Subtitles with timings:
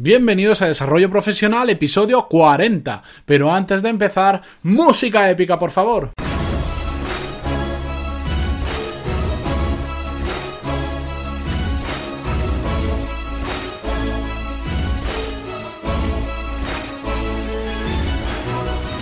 [0.00, 3.02] Bienvenidos a Desarrollo Profesional, episodio 40.
[3.26, 6.12] Pero antes de empezar, música épica, por favor.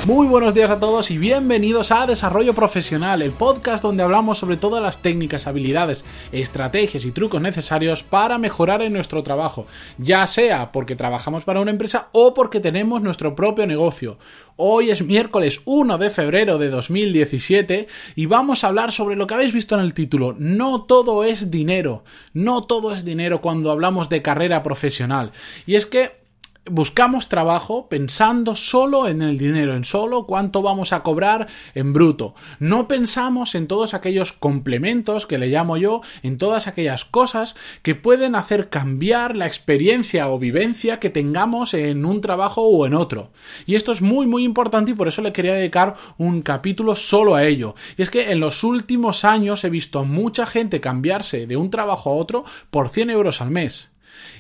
[0.07, 4.57] Muy buenos días a todos y bienvenidos a Desarrollo Profesional, el podcast donde hablamos sobre
[4.57, 9.67] todas las técnicas, habilidades, estrategias y trucos necesarios para mejorar en nuestro trabajo,
[9.99, 14.17] ya sea porque trabajamos para una empresa o porque tenemos nuestro propio negocio.
[14.55, 19.35] Hoy es miércoles 1 de febrero de 2017 y vamos a hablar sobre lo que
[19.35, 20.37] habéis visto en el título.
[20.39, 25.33] No todo es dinero, no todo es dinero cuando hablamos de carrera profesional.
[25.67, 26.26] Y es que
[26.71, 32.35] buscamos trabajo pensando solo en el dinero, en solo cuánto vamos a cobrar en bruto.
[32.59, 37.95] No pensamos en todos aquellos complementos que le llamo yo, en todas aquellas cosas que
[37.95, 43.31] pueden hacer cambiar la experiencia o vivencia que tengamos en un trabajo o en otro.
[43.67, 47.35] Y esto es muy muy importante y por eso le quería dedicar un capítulo solo
[47.35, 47.75] a ello.
[47.97, 51.71] Y es que en los últimos años he visto a mucha gente cambiarse de un
[51.71, 53.91] trabajo a otro por 100 euros al mes.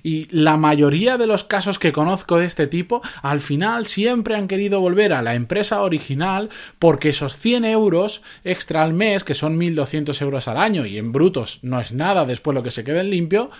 [0.02, 4.48] Y la mayoría de los casos que conozco de este tipo, al final siempre han
[4.48, 9.58] querido volver a la empresa original porque esos 100 euros extra al mes, que son
[9.58, 13.00] 1.200 euros al año y en brutos no es nada después lo que se quede
[13.00, 13.50] en limpio,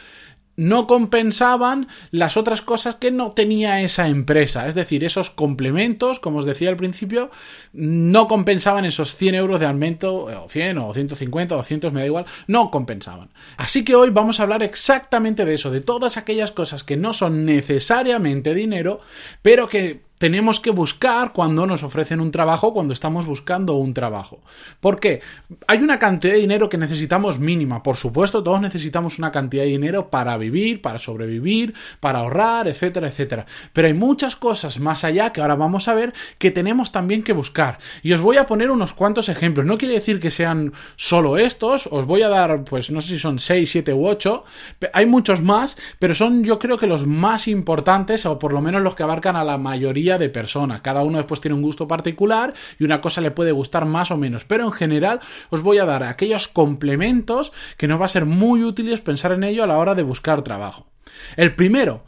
[0.56, 4.66] no compensaban las otras cosas que no tenía esa empresa.
[4.66, 7.30] Es decir, esos complementos, como os decía al principio,
[7.72, 12.06] no compensaban esos 100 euros de aumento, o 100 o 150 o 200, me da
[12.06, 13.30] igual, no compensaban.
[13.56, 17.12] Así que hoy vamos a hablar exactamente de eso, de todas aquellas cosas que no
[17.12, 19.00] son necesariamente dinero,
[19.42, 24.40] pero que tenemos que buscar cuando nos ofrecen un trabajo, cuando estamos buscando un trabajo.
[24.80, 25.20] ¿Por qué?
[25.66, 27.82] Hay una cantidad de dinero que necesitamos mínima.
[27.82, 33.08] Por supuesto, todos necesitamos una cantidad de dinero para vivir, para sobrevivir, para ahorrar, etcétera,
[33.08, 33.46] etcétera.
[33.72, 37.32] Pero hay muchas cosas más allá que ahora vamos a ver que tenemos también que
[37.32, 37.78] buscar.
[38.02, 39.66] Y os voy a poner unos cuantos ejemplos.
[39.66, 41.88] No quiere decir que sean solo estos.
[41.90, 44.44] Os voy a dar, pues no sé si son 6, 7 u 8.
[44.94, 48.82] Hay muchos más, pero son yo creo que los más importantes, o por lo menos
[48.82, 50.80] los que abarcan a la mayoría de personas.
[50.80, 54.16] Cada uno después tiene un gusto particular y una cosa le puede gustar más o
[54.16, 54.44] menos.
[54.44, 58.62] Pero en general os voy a dar aquellos complementos que nos va a ser muy
[58.62, 60.86] útiles pensar en ello a la hora de buscar trabajo.
[61.36, 62.04] El primero,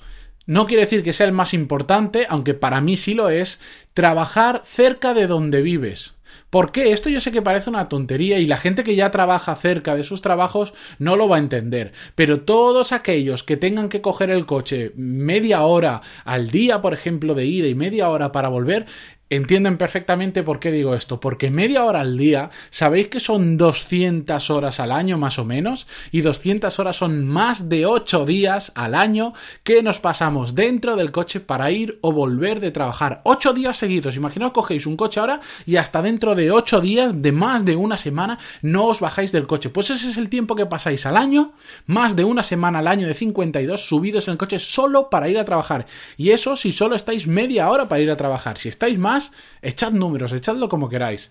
[0.46, 3.60] no quiere decir que sea el más importante, aunque para mí sí lo es,
[3.92, 6.14] trabajar cerca de donde vives.
[6.50, 6.92] ¿Por qué?
[6.92, 10.04] Esto yo sé que parece una tontería y la gente que ya trabaja cerca de
[10.04, 11.92] sus trabajos no lo va a entender.
[12.14, 17.34] Pero todos aquellos que tengan que coger el coche media hora al día, por ejemplo,
[17.34, 18.86] de ida y media hora para volver,
[19.30, 24.48] Entienden perfectamente por qué digo esto, porque media hora al día, ¿sabéis que son 200
[24.48, 25.86] horas al año más o menos?
[26.10, 29.34] Y 200 horas son más de 8 días al año
[29.64, 33.20] que nos pasamos dentro del coche para ir o volver de trabajar.
[33.24, 37.32] 8 días seguidos, imaginaos cogéis un coche ahora y hasta dentro de 8 días, de
[37.32, 39.68] más de una semana, no os bajáis del coche.
[39.68, 41.52] Pues ese es el tiempo que pasáis al año,
[41.84, 45.38] más de una semana al año de 52 subidos en el coche solo para ir
[45.38, 45.84] a trabajar.
[46.16, 48.56] Y eso si solo estáis media hora para ir a trabajar.
[48.56, 49.17] Si estáis más,
[49.62, 51.30] echad números, echadlo como queráis.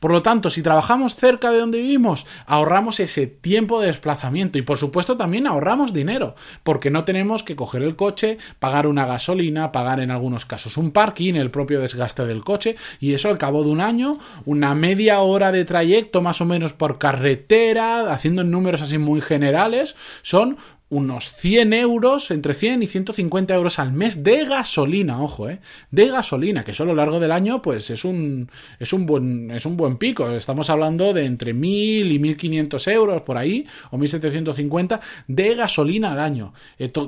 [0.00, 4.62] Por lo tanto, si trabajamos cerca de donde vivimos, ahorramos ese tiempo de desplazamiento y
[4.62, 9.72] por supuesto también ahorramos dinero, porque no tenemos que coger el coche, pagar una gasolina,
[9.72, 13.64] pagar en algunos casos un parking, el propio desgaste del coche y eso al cabo
[13.64, 18.82] de un año, una media hora de trayecto más o menos por carretera, haciendo números
[18.82, 20.58] así muy generales, son
[20.90, 25.60] unos 100 euros, entre 100 y 150 euros al mes de gasolina, ojo, eh,
[25.90, 29.50] de gasolina, que eso a lo largo del año, pues es un, es un buen,
[29.50, 30.30] es un buen pico.
[30.30, 36.20] Estamos hablando de entre 1000 y 1500 euros por ahí, o 1750 de gasolina al
[36.20, 36.52] año.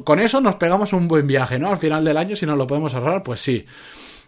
[0.05, 1.71] con eso nos pegamos un buen viaje, ¿no?
[1.71, 3.65] Al final del año, si nos lo podemos ahorrar, pues sí.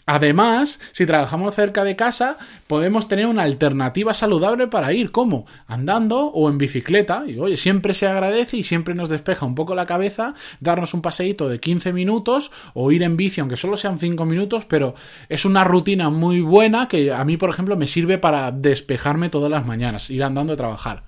[0.06, 2.36] Además, si trabajamos cerca de casa,
[2.66, 5.46] podemos tener una alternativa saludable para ir, ¿cómo?
[5.66, 7.24] Andando o en bicicleta.
[7.26, 11.02] Y oye, siempre se agradece y siempre nos despeja un poco la cabeza darnos un
[11.02, 14.94] paseíto de 15 minutos o ir en bici, aunque solo sean 5 minutos, pero
[15.28, 19.50] es una rutina muy buena que a mí, por ejemplo, me sirve para despejarme todas
[19.50, 21.04] las mañanas, ir andando a trabajar.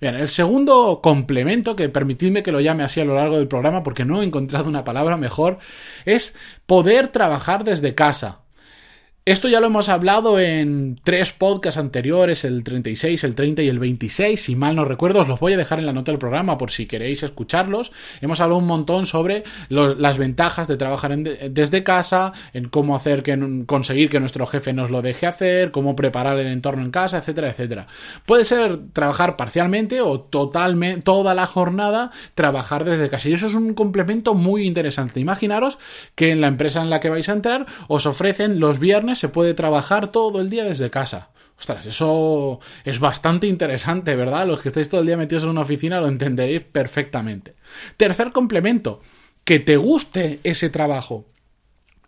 [0.00, 3.82] Bien, el segundo complemento, que permitidme que lo llame así a lo largo del programa
[3.82, 5.58] porque no he encontrado una palabra mejor,
[6.04, 6.34] es
[6.66, 8.42] poder trabajar desde casa.
[9.28, 13.78] Esto ya lo hemos hablado en tres podcasts anteriores, el 36, el 30 y el
[13.78, 16.56] 26, si mal no recuerdo, os los voy a dejar en la nota del programa
[16.56, 17.92] por si queréis escucharlos.
[18.22, 23.64] Hemos hablado un montón sobre las ventajas de trabajar desde casa, en cómo hacer que
[23.66, 27.50] conseguir que nuestro jefe nos lo deje hacer, cómo preparar el entorno en casa, etcétera,
[27.50, 27.86] etcétera.
[28.24, 33.52] Puede ser trabajar parcialmente o totalmente toda la jornada trabajar desde casa y eso es
[33.52, 35.20] un complemento muy interesante.
[35.20, 35.78] Imaginaros
[36.14, 39.28] que en la empresa en la que vais a entrar os ofrecen los viernes se
[39.28, 41.30] puede trabajar todo el día desde casa.
[41.58, 44.46] Ostras, eso es bastante interesante, ¿verdad?
[44.46, 47.56] Los que estáis todo el día metidos en una oficina lo entenderéis perfectamente.
[47.96, 49.00] Tercer complemento,
[49.44, 51.24] que te guste ese trabajo.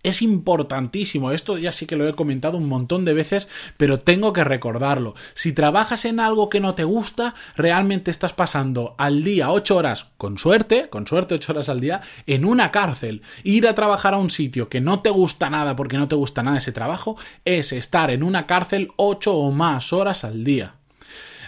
[0.03, 4.33] Es importantísimo, esto ya sí que lo he comentado un montón de veces, pero tengo
[4.33, 5.15] que recordarlo.
[5.35, 10.07] Si trabajas en algo que no te gusta, realmente estás pasando al día 8 horas,
[10.17, 13.21] con suerte, con suerte 8 horas al día, en una cárcel.
[13.45, 16.43] Ir a trabajar a un sitio que no te gusta nada porque no te gusta
[16.43, 20.80] nada ese trabajo, es estar en una cárcel 8 o más horas al día.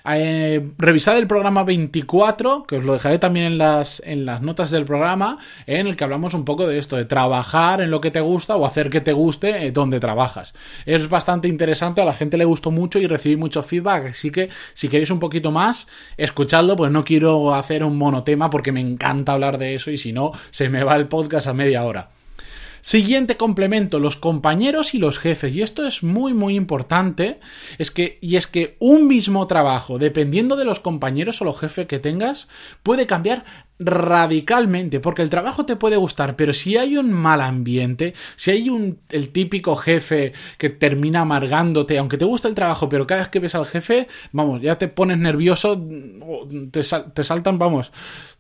[0.05, 4.71] Eh, revisad el programa 24, que os lo dejaré también en las, en las notas
[4.71, 8.11] del programa, en el que hablamos un poco de esto, de trabajar en lo que
[8.11, 10.55] te gusta o hacer que te guste eh, donde trabajas.
[10.87, 14.51] Es bastante interesante, a la gente le gustó mucho y recibí mucho feedback, así que
[14.75, 19.33] si queréis un poquito más, escuchadlo, pues no quiero hacer un monotema porque me encanta
[19.33, 22.11] hablar de eso y si no, se me va el podcast a media hora.
[22.83, 25.55] Siguiente complemento, los compañeros y los jefes.
[25.55, 27.39] Y esto es muy, muy importante.
[27.79, 31.87] Es que, y es que un mismo trabajo, dependiendo de los compañeros o los jefes
[31.87, 32.49] que tengas,
[32.83, 33.45] puede cambiar
[33.85, 38.69] radicalmente, porque el trabajo te puede gustar, pero si hay un mal ambiente, si hay
[38.69, 43.29] un el típico jefe que termina amargándote, aunque te gusta el trabajo, pero cada vez
[43.29, 45.81] que ves al jefe, vamos, ya te pones nervioso,
[46.71, 47.93] te, te saltan, vamos,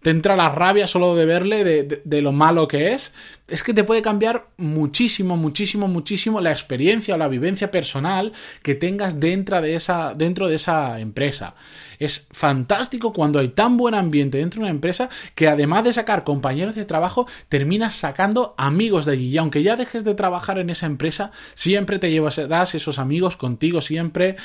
[0.03, 3.13] te entra la rabia solo de verle, de, de, lo malo que es,
[3.49, 8.75] es que te puede cambiar muchísimo, muchísimo, muchísimo la experiencia o la vivencia personal que
[8.75, 11.55] tengas dentro de esa, dentro de esa empresa.
[11.99, 16.25] Es fantástico cuando hay tan buen ambiente dentro de una empresa que además de sacar
[16.25, 19.29] compañeros de trabajo, terminas sacando amigos de allí.
[19.29, 23.81] Y aunque ya dejes de trabajar en esa empresa, siempre te llevarás esos amigos contigo,
[23.81, 24.37] siempre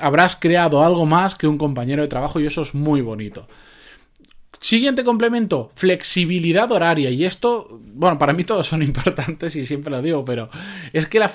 [0.00, 3.48] habrás creado algo más que un compañero de trabajo y eso es muy bonito.
[4.60, 7.10] Siguiente complemento, flexibilidad horaria.
[7.10, 10.48] Y esto, bueno, para mí todos son importantes y siempre lo digo, pero
[10.92, 11.32] es que la,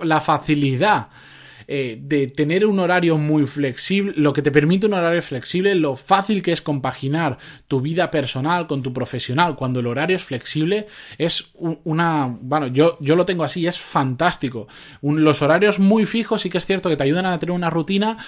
[0.00, 1.08] la facilidad
[1.74, 5.96] eh, de tener un horario muy flexible, lo que te permite un horario flexible, lo
[5.96, 10.86] fácil que es compaginar tu vida personal con tu profesional cuando el horario es flexible,
[11.16, 14.68] es una, bueno, yo, yo lo tengo así, es fantástico.
[15.00, 18.18] los horarios muy fijos sí que es cierto que te ayudan a tener una rutina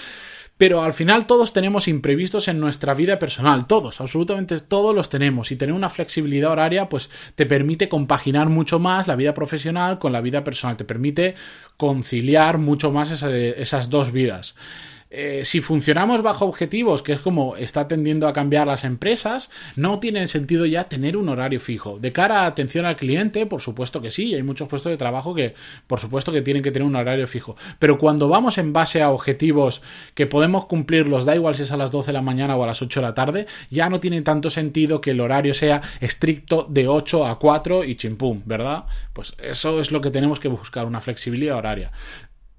[0.57, 5.51] pero al final todos tenemos imprevistos en nuestra vida personal, todos, absolutamente todos los tenemos.
[5.51, 10.13] Y tener una flexibilidad horaria, pues te permite compaginar mucho más la vida profesional con
[10.13, 11.35] la vida personal, te permite
[11.77, 14.55] conciliar mucho más esas dos vidas.
[15.17, 20.01] Eh, si funcionamos bajo objetivos, que es como está tendiendo a cambiar las empresas, no
[20.01, 22.01] tiene sentido ya tener un horario fijo.
[22.01, 25.33] De cara a atención al cliente, por supuesto que sí, hay muchos puestos de trabajo
[25.33, 25.55] que,
[25.87, 27.55] por supuesto, que tienen que tener un horario fijo.
[27.79, 29.83] Pero cuando vamos en base a objetivos
[30.15, 32.67] que podemos cumplirlos, da igual si es a las 12 de la mañana o a
[32.67, 36.67] las 8 de la tarde, ya no tiene tanto sentido que el horario sea estricto
[36.69, 38.87] de 8 a 4 y chimpum, ¿verdad?
[39.13, 41.93] Pues eso es lo que tenemos que buscar, una flexibilidad horaria.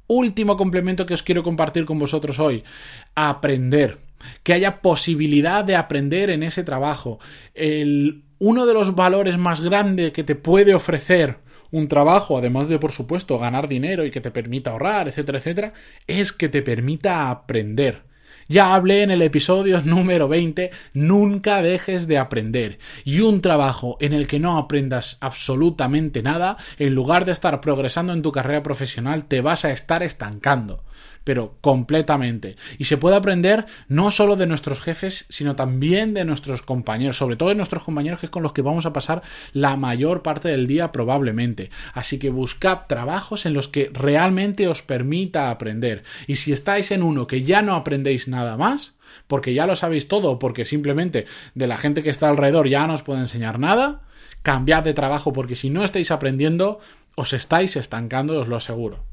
[0.07, 2.63] Último complemento que os quiero compartir con vosotros hoy.
[3.15, 3.99] Aprender.
[4.43, 7.19] Que haya posibilidad de aprender en ese trabajo.
[7.53, 11.37] El, uno de los valores más grandes que te puede ofrecer
[11.71, 15.73] un trabajo, además de, por supuesto, ganar dinero y que te permita ahorrar, etcétera, etcétera,
[16.07, 18.03] es que te permita aprender.
[18.47, 22.77] Ya hablé en el episodio número 20, nunca dejes de aprender.
[23.03, 28.13] Y un trabajo en el que no aprendas absolutamente nada, en lugar de estar progresando
[28.13, 30.83] en tu carrera profesional, te vas a estar estancando
[31.25, 32.55] pero completamente.
[32.77, 37.35] Y se puede aprender no solo de nuestros jefes, sino también de nuestros compañeros, sobre
[37.35, 40.47] todo de nuestros compañeros que es con los que vamos a pasar la mayor parte
[40.47, 41.71] del día probablemente.
[41.93, 46.03] Así que buscad trabajos en los que realmente os permita aprender.
[46.27, 48.93] Y si estáis en uno que ya no aprendéis nada más,
[49.27, 52.93] porque ya lo sabéis todo, porque simplemente de la gente que está alrededor ya no
[52.93, 54.01] os puede enseñar nada,
[54.43, 56.79] cambiad de trabajo, porque si no estáis aprendiendo,
[57.15, 59.03] os estáis estancando, os lo aseguro.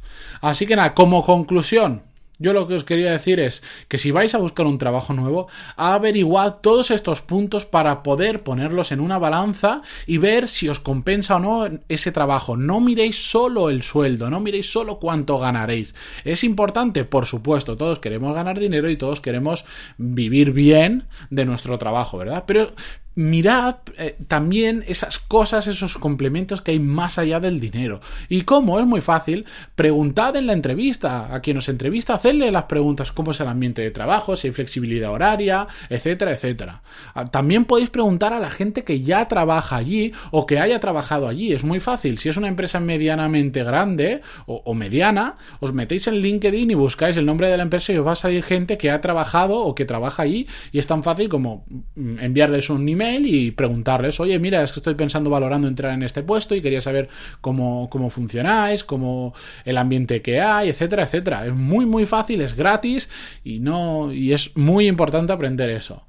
[0.41, 2.03] Así que nada, como conclusión,
[2.43, 5.47] yo lo que os quería decir es que si vais a buscar un trabajo nuevo,
[5.77, 11.37] averiguad todos estos puntos para poder ponerlos en una balanza y ver si os compensa
[11.37, 12.57] o no ese trabajo.
[12.57, 15.95] No miréis solo el sueldo, no miréis solo cuánto ganaréis.
[16.25, 19.65] Es importante, por supuesto, todos queremos ganar dinero y todos queremos
[19.97, 22.43] vivir bien de nuestro trabajo, ¿verdad?
[22.45, 22.73] Pero
[23.15, 28.01] mirad eh, también esas cosas, esos complementos que hay más allá del dinero.
[28.29, 28.79] ¿Y cómo?
[28.79, 29.45] Es muy fácil.
[29.75, 31.35] Preguntad en la entrevista.
[31.35, 34.55] A quien os entrevista, hacedle las preguntas cómo es el ambiente de trabajo, si hay
[34.55, 36.83] flexibilidad horaria, etcétera, etcétera.
[37.15, 41.29] Ah, también podéis preguntar a la gente que ya trabaja allí o que haya trabajado
[41.29, 41.53] allí.
[41.53, 42.19] Es muy fácil.
[42.19, 47.17] Si es una empresa medianamente grande o, o mediana, os metéis en LinkedIn y buscáis
[47.17, 49.75] el nombre de la empresa y os va a salir gente que ha trabajado o
[49.75, 51.65] que trabaja allí y es tan fácil como
[51.95, 56.03] mm, enviarles un email y preguntarles, oye, mira, es que estoy pensando, valorando entrar en
[56.03, 57.09] este puesto y quería saber
[57.41, 61.47] cómo, cómo funcionáis, cómo el ambiente que hay, etcétera, etcétera.
[61.47, 63.09] Es muy, muy fácil, es gratis
[63.45, 66.05] y no, y es muy importante aprender eso.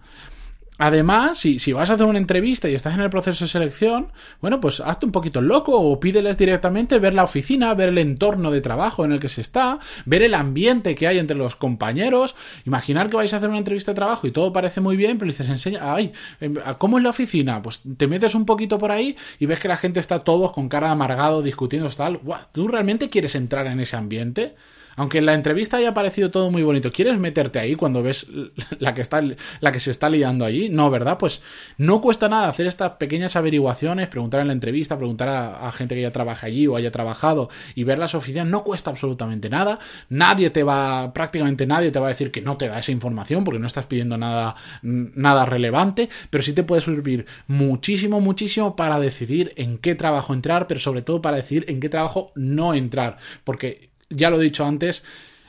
[0.80, 4.12] Además, si, si, vas a hacer una entrevista y estás en el proceso de selección,
[4.42, 8.50] bueno, pues hazte un poquito loco o pídeles directamente ver la oficina, ver el entorno
[8.50, 12.36] de trabajo en el que se está, ver el ambiente que hay entre los compañeros.
[12.66, 15.30] Imaginar que vais a hacer una entrevista de trabajo y todo parece muy bien, pero
[15.30, 16.12] dices, enseña, ay,
[16.42, 17.62] em, ¿cómo es la oficina?
[17.62, 20.70] Pues te metes un poquito por ahí y ves que la gente está todos con
[20.70, 22.20] cara amargado, discutiendo, tal.
[22.52, 24.56] ¿Tú realmente quieres entrar en ese ambiente?
[24.96, 28.28] Aunque en la entrevista haya parecido todo muy bonito, ¿quieres meterte ahí cuando ves
[28.80, 29.22] la que, está,
[29.60, 30.70] la que se está liando allí?
[30.70, 31.18] No, ¿verdad?
[31.18, 31.42] Pues
[31.78, 36.02] no cuesta nada hacer estas pequeñas averiguaciones, preguntar en la entrevista, preguntar a, gente que
[36.02, 39.80] ya trabaja allí o haya trabajado y ver las oficinas, no cuesta absolutamente nada.
[40.10, 43.44] Nadie te va, prácticamente nadie te va a decir que no te da esa información
[43.44, 49.00] porque no estás pidiendo nada, nada relevante, pero sí te puede servir muchísimo, muchísimo para
[49.00, 53.18] decidir en qué trabajo entrar, pero sobre todo para decidir en qué trabajo no entrar.
[53.44, 55.04] Porque ya lo he dicho antes,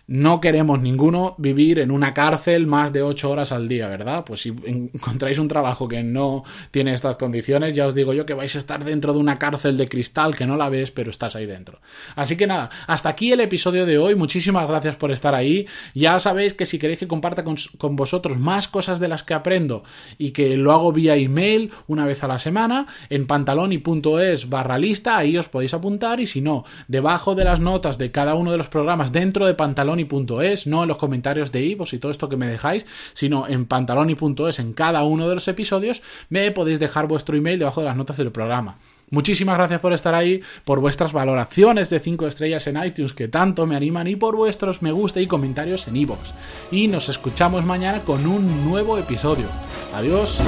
[0.07, 4.25] no queremos ninguno vivir en una cárcel más de ocho horas al día, ¿verdad?
[4.25, 8.35] Pues si encontráis un trabajo que no tiene estas condiciones, ya os digo yo que
[8.35, 11.37] vais a estar dentro de una cárcel de cristal que no la ves, pero estás
[11.37, 11.81] ahí dentro.
[12.17, 14.15] Así que nada, hasta aquí el episodio de hoy.
[14.15, 15.67] Muchísimas gracias por estar ahí.
[15.95, 17.57] Ya sabéis que si queréis que comparta con,
[17.97, 19.85] vosotros más cosas de las que aprendo
[20.19, 25.17] y que lo hago vía email una vez a la semana, en pantaloni.es barra lista,
[25.17, 28.59] ahí os podéis apuntar y si no, debajo de las notas de cada uno de
[28.59, 32.29] los programas dentro de pantalón pantaloni.es, no en los comentarios de Ivos y todo esto
[32.29, 37.07] que me dejáis, sino en pantaloni.es en cada uno de los episodios, me podéis dejar
[37.07, 38.79] vuestro email debajo de las notas del programa.
[39.11, 43.67] Muchísimas gracias por estar ahí, por vuestras valoraciones de 5 estrellas en iTunes que tanto
[43.67, 46.33] me animan y por vuestros me gusta y comentarios en iVoox.
[46.73, 49.47] Y nos escuchamos mañana con un nuevo episodio.
[49.95, 50.41] Adiós.